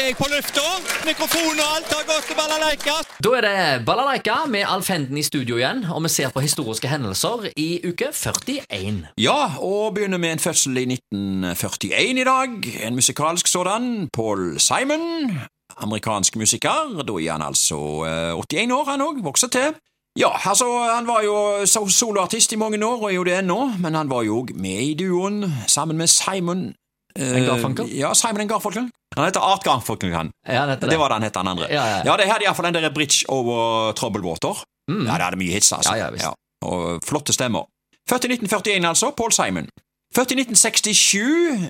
[0.00, 0.62] er jeg på lufta.
[1.06, 2.94] Mikrofon og alt har gått til balalaika.
[3.24, 6.90] Da er det Balalaika med Alf Henden i studio igjen, og vi ser på historiske
[6.90, 9.06] hendelser i uke 41.
[9.20, 12.48] Ja, og begynner med en fødsel i 1941 i dag.
[12.86, 14.08] En musikalsk sådan.
[14.12, 15.32] Paul Simon.
[15.76, 17.02] Amerikansk musiker.
[17.06, 17.78] Da er han altså
[18.08, 19.22] eh, 81 år, han òg.
[19.24, 19.74] Vokser til.
[20.16, 23.94] Ja, altså, han var jo soloartist i mange år, og er jo det ennå, men
[23.94, 26.74] han var jo òg med i duoen sammen med Simon
[27.16, 27.90] eh, En Garfunkel?
[27.92, 28.88] Ja, Simon en Garfunkel.
[29.16, 30.12] Han heter Art Garfunkel.
[30.12, 31.68] Ja, det, Det var det han het, han andre.
[31.72, 32.16] Ja, ja, ja.
[32.16, 34.60] det hadde iallfall den der Bridge over Trouble Water.
[34.90, 35.06] Mm.
[35.06, 35.96] Ja, det hadde mye hits, altså.
[35.96, 36.36] Ja, ja, visst.
[36.66, 37.66] Og flotte stemmer.
[38.08, 39.10] Født i 1941, altså.
[39.16, 39.68] Paul Simon.
[40.14, 41.16] Født i 1967.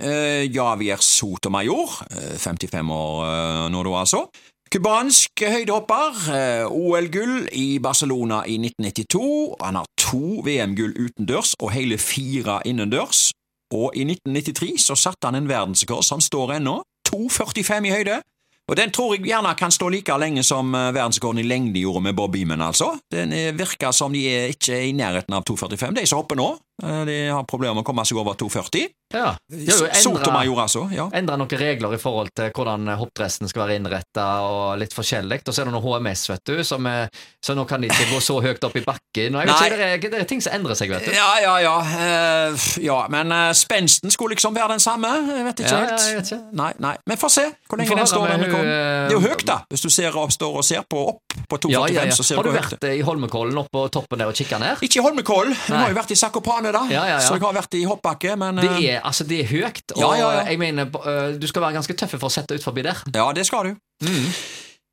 [0.02, 2.02] Eh, Javier Sotomayor.
[2.10, 4.27] Eh, 55 år eh, nå, da, altså.
[4.72, 6.20] Cubansk høydehopper.
[6.34, 9.56] Eh, OL-gull i Barcelona i 1992.
[9.62, 13.30] Han har to VM-gull utendørs og hele fire innendørs.
[13.74, 16.80] Og i 1993 så satte han en verdensrekord som står ennå.
[17.09, 18.20] 2,45 i høyde.
[18.66, 22.03] Og den tror jeg gjerne kan stå like lenge som eh, verdensrekorden i lengde gjorde
[22.08, 22.97] med Bob Beaman, altså.
[23.12, 25.95] Den eh, virker som de er ikke i nærheten av 2,45.
[26.00, 26.48] De som hopper nå,
[26.82, 28.91] de har problemer med å komme seg over 2,40.
[29.14, 29.30] Ja.
[29.96, 30.83] Sotomajor, altså.
[30.92, 31.06] Ja.
[31.14, 35.41] endra noen regler i forhold til hvordan hoppdressen skal være innretta, og litt forskjellig.
[35.46, 37.08] Og så er det noe HMS, vet du, som er,
[37.44, 39.38] så nå kan de ikke gå så høyt opp i bakken.
[39.38, 39.68] Og jeg vet Nei.
[39.70, 41.14] ikke, det, er, det ting som endrer seg, vet du.
[41.16, 41.77] Ja, ja, ja.
[41.86, 45.12] Uh, ja men uh, spensten skulle liksom være den samme.
[45.30, 45.96] Jeg vet ikke Ja, helt.
[45.96, 46.42] ja, jeg vet ikke.
[46.61, 46.94] Nei, nei.
[47.06, 48.34] Men få se hvor lenge får den står.
[48.34, 48.44] Eh,
[49.06, 49.61] Det er jo høyt, da.
[49.70, 52.16] Hvis du ser står og ser på opp på 2,45, Ja, ja, ja.
[52.16, 54.58] så ser Har du vært høyt vært i Holmenkollen oppe på toppen der og kikka
[54.62, 54.83] ned?
[54.86, 55.55] Ikke i Holmenkollen.
[55.66, 56.84] Hun har jo vært i Sakopane, da.
[56.91, 57.22] Ja, ja, ja.
[57.25, 60.02] Så jeg har vært i hoppbakke, men Det eh, er, altså, det er høyt, og
[60.02, 60.44] Ja, ja, ja.
[60.50, 63.02] jeg mener øh, du skal være ganske tøffe for å sette ut forbi der.
[63.14, 63.77] Ja, det skal du.
[64.06, 64.30] Mm.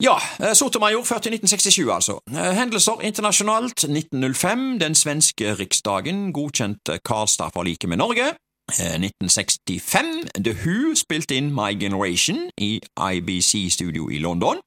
[0.04, 2.20] Ja, Sotomajor Sotomayor, født i 1967, altså.
[2.34, 3.86] Eh, Hendelser internasjonalt.
[3.88, 4.80] 1905.
[4.82, 8.34] Den svenske riksdagen godkjente Karlstad-forliket med Norge.
[8.80, 10.28] Eh, 1965.
[10.44, 14.60] The Who spilte inn My Generation i IBC-studio i London.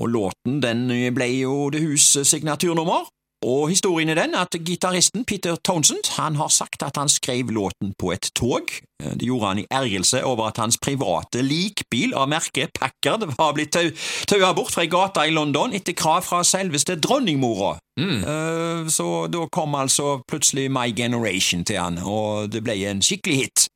[0.00, 3.08] Og låten den ble jo The Hus signaturnummer.
[3.40, 7.94] Og historien er den at gitaristen Peter Townsend han har sagt at han skrev låten
[7.98, 8.68] på et tog.
[9.00, 13.72] Det gjorde han i ergrelse over at hans private likbil av merket Packard var blitt
[13.72, 13.88] tau
[14.28, 17.78] taua bort fra ei gate i London etter krav fra selveste dronningmora.
[18.00, 18.18] Mm.
[18.20, 23.36] Eh, Så da kom altså plutselig My Generation til han, og det ble en skikkelig
[23.36, 23.68] hit.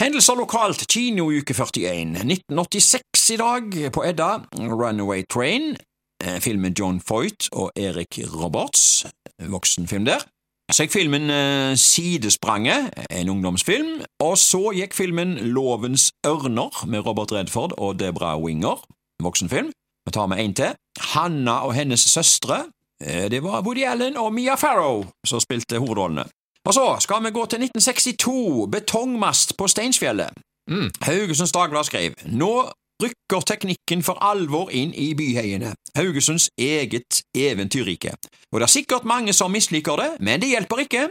[0.00, 5.76] Hendelser lokalt, kinouke 41, 1986 i dag, på Edda, Runaway Train,
[6.24, 9.04] eh, filmen John Foyt og Erik Roberts,
[9.48, 10.24] voksenfilm der.
[10.72, 17.32] Så gikk filmen eh, Sidespranget, en ungdomsfilm, og så gikk filmen Lovens ørner med Robert
[17.32, 18.80] Redford og Debra Winger,
[19.22, 19.70] voksenfilm.
[20.06, 20.72] Vi tar med en til.
[21.12, 22.64] Hanna og hennes søstre.
[23.04, 26.24] Eh, Det var Woody Allen og Mia Farrow som spilte hovedrollene.
[26.66, 30.30] Og så skal vi gå til 1962, betongmast på Steinsfjellet.
[30.70, 30.90] Mm.
[31.02, 32.70] Haugesunds Dagblad skrev Nå
[33.02, 38.14] rykker teknikken for alvor inn i byheiene, Haugesunds eget eventyrrike.
[38.52, 41.08] Og det er sikkert mange som misliker det, men det hjelper ikke.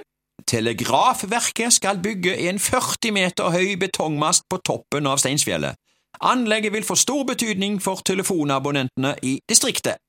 [0.48, 5.76] Telegrafverket skal bygge en 40 meter høy betongmast på toppen av Steinsfjellet.
[6.22, 10.00] Anlegget vil få stor betydning for telefonabonnentene i distriktet.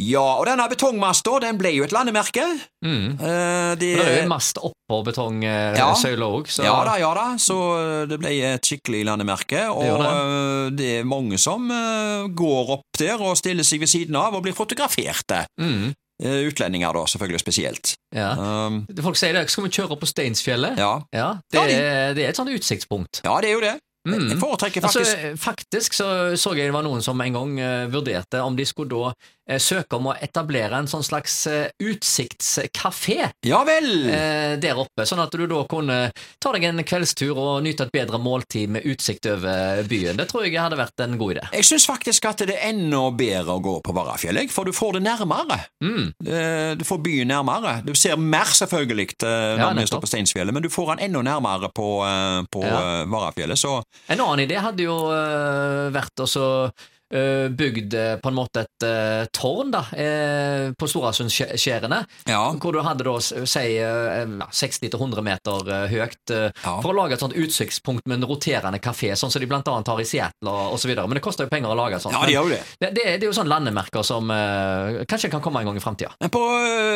[0.00, 2.44] Ja, og denne betongmasta den ble jo et landemerke.
[2.84, 3.18] Mm.
[3.20, 5.02] Eh, det, Og det er jo en mast oppå Ja.
[5.06, 9.84] betongsøyla òg, så Ja da, ja da, så eh, det ble et skikkelig landemerke, og
[10.00, 10.08] det.
[10.08, 10.76] det.
[10.80, 14.42] det er mange som eh, går opp der og stiller seg ved siden av og
[14.46, 15.44] blir fotograferte.
[15.60, 15.92] mm.
[16.20, 17.94] Eh, Utlendinger da, selvfølgelig spesielt.
[18.14, 18.34] ja.
[18.36, 20.76] Um, Folk sier det, skal vi kjøre opp på Steinsfjellet?
[20.76, 21.00] ja.
[21.16, 23.22] Ja, det, Ja, de- er, det er et sånt utsiktspunkt.
[23.24, 23.78] ja, det er jo det.
[24.08, 24.28] Mm.
[24.30, 26.06] Jeg foretrekker faktisk Altså, faktisk så
[26.36, 29.12] så jeg det var noen som en gang uh, vurderte om de skulle da
[29.50, 35.22] eh, søke om å etablere en sånn slags uh, utsiktskafé Ja eh, der oppe, sånn
[35.22, 35.98] at du da kunne
[36.40, 40.18] ta deg en kveldstur og nyte et bedre måltid med utsikt over byen.
[40.20, 41.44] Det tror jeg hadde vært en god idé.
[41.56, 44.98] Jeg syns faktisk at det er enda bedre å gå på Varafjell, for du får
[44.98, 45.60] det nærmere.
[45.84, 46.12] Mm.
[46.26, 47.80] Eh, Du får byen nærmere.
[47.84, 51.10] Du ser mer, selvfølgelig, eh, Ja, når vi står på Steinsfjellet, men du får den
[51.10, 53.00] enda nærmere på, eh, på Ja.
[53.02, 56.26] eh, Varafjellet, så En annen idé hadde jo eh, vært å
[56.66, 56.70] eh,
[57.10, 62.42] bygd eh, på en måte et eh, tårn da, eh, på Storasundskjærene, ja.
[62.60, 64.24] hvor du hadde da si eh,
[64.54, 66.76] 60-100 meter eh, høyt, eh, Ja.
[66.82, 70.00] for å lage et sånt utsiktspunkt med en roterende kafé, sånn som de annet har
[70.00, 70.54] i Seattle
[70.90, 71.06] videre.
[71.08, 72.14] Men det koster jo penger å lage sånt.
[72.14, 72.60] Ja, de gjør det.
[72.80, 75.82] det, det, det er jo sånne landemerker som eh, kanskje kan komme en gang i
[75.84, 76.12] framtida.
[76.32, 76.42] På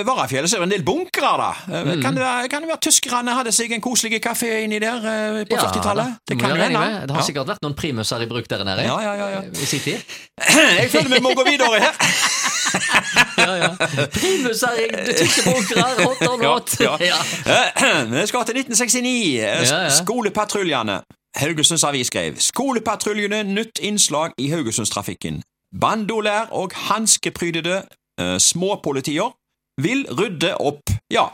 [0.06, 1.50] Varafjellet så er det en del bunkere, da.
[1.72, 2.00] Eh, Mm.
[2.02, 5.40] Kan, det være, kan det være tyskerne hadde seg en koselig kafé inni der eh,
[5.46, 6.14] på Ja, 40-tallet?
[6.24, 6.84] Det, Det kan hende.
[7.06, 7.26] Det har Ja.
[7.26, 9.40] sikkert vært noen primuser i bruk der nede Ja, ja, ja, ja.
[9.44, 10.03] eh, i sin tid.
[10.80, 11.94] Jeg føler vi må gå videre her.
[13.38, 13.68] Ja, ja.
[14.14, 16.80] Primuser i det tyske bunkere, hot or not.
[16.80, 17.18] Ja, ja.
[17.46, 19.38] Eh, Vi skal til 1969.
[19.38, 19.90] Eh.
[20.04, 21.00] Skolepatruljene.
[21.36, 25.42] Haugesunds Avis skrev Skolepatruljene nytt innslag i Haugesundstrafikken.
[25.80, 27.82] Bandolær og hanskeprydede
[28.20, 29.32] uh, småpolitier
[29.82, 30.90] vil rydde opp.
[31.10, 31.24] Ja,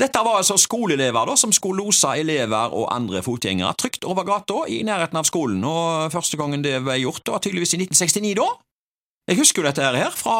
[0.00, 4.64] dette var altså skoleelever da, som skulle lose elever og andre fotgjengere trygt over gata
[4.66, 8.48] i nærheten av skolen, og første gangen det ble gjort, var tydeligvis i 1969 da.
[9.30, 10.36] Jeg husker jo dette her fra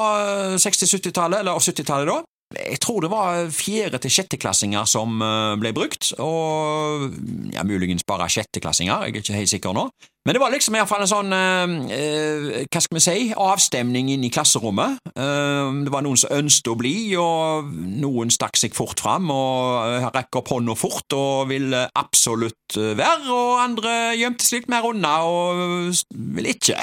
[0.61, 2.19] 60-70-tallet, eller 70-tallet da.
[2.55, 7.11] Jeg tror det var fjerde- til sjetteklassinger som eh, ble brukt, og
[7.55, 9.89] ja, muligens bare sjetteklassinger, jeg er ikke helt sikker nå.
[10.25, 13.17] Men det var liksom i hvert fall en sånn, eh, eh, hva skal vi si,
[13.37, 14.97] avstemning inn i klasserommet.
[15.12, 17.69] Eh, det var noen som ønsket å bli, og
[18.01, 23.29] noen stakk seg fort fram og rakk opp hånda fort og ville absolutt eh, være,
[23.29, 26.81] og andre gjemte seg litt mer unna og ville ikke.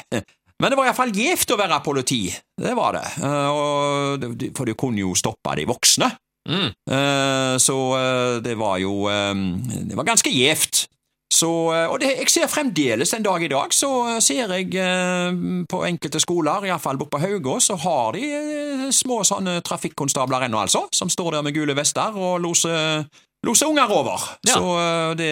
[0.62, 2.24] Men det var iallfall gjevt å være politi,
[2.62, 6.12] det var det, Eh, for du kunne jo stoppe de voksne.
[6.50, 6.70] Mm.
[6.90, 10.88] Eh, Så eh, det var jo Det var ganske gjevt.
[11.32, 15.32] Så, og det, jeg ser fremdeles en dag i dag, så ser jeg eh,
[15.72, 20.60] på enkelte skoler, iallfall borte på Haugås, så har de eh, små sånne trafikkonstabler ennå,
[20.66, 23.08] altså, som står der med gule vester og loser,
[23.48, 24.22] loser unger over.
[24.48, 24.54] Ja.
[24.54, 25.32] Så eh, det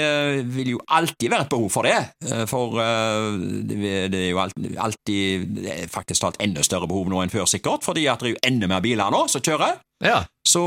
[0.55, 3.37] vil jo alltid være et behov for det, eh, for eh,
[3.69, 5.59] det, er jo alltid
[5.91, 8.71] faktisk talt enda større behov nå enn før, sikkert, fordi at det er jo enda
[8.71, 9.77] mer biler nå som kjører.
[9.99, 10.61] Ja, Så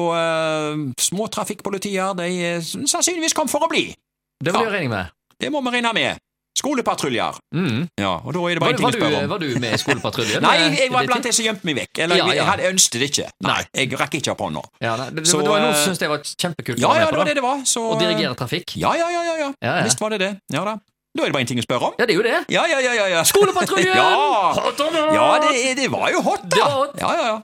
[1.01, 3.87] små trafikkpolitier de er sannsynligvis kom for å bli.
[4.45, 5.15] det vil jeg regne med.
[5.41, 6.22] Det må vi regne med.
[6.59, 7.39] Skolepatruljer.
[7.57, 7.87] Mm.
[7.99, 9.31] Ja, og da er det bare en ting å spørre om.
[9.33, 10.43] var du med i skolepatruljen?
[10.47, 12.03] Nei, Eh, jeg var blant de som gjemte meg vekk.
[12.05, 12.35] Eller Ja, ja.
[12.39, 13.27] jeg hadde ønsket det ikke.
[13.49, 14.63] Nei, jeg rakk ikke opp hånda.
[14.85, 17.11] Ja, nei, det, Så, det var noe eh, som syntes det var kjempekult Ja, ja,
[17.11, 17.65] det var det det var.
[17.67, 18.77] Så, Å dirigere trafikk.
[18.77, 19.51] Ja, ja, ja, ja, ja.
[19.65, 19.85] Ja, ja.
[19.89, 20.33] Visst var det det.
[20.53, 20.77] Ja da.
[21.13, 21.97] Da er det bare en ting å spørre om.
[22.01, 22.37] Ja, det er jo det.
[22.49, 23.07] Ja, ja, ja, ja.
[23.13, 23.23] ja.
[23.29, 23.97] Skolepatruljen!
[24.01, 25.13] ja.
[25.13, 26.55] Ja, det, det var jo hot, da.
[26.57, 26.95] Det var hot.
[27.03, 27.35] Ja, ja, ja.